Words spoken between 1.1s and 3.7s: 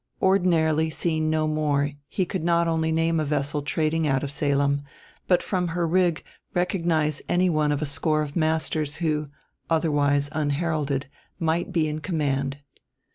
no more he could not only name a vessel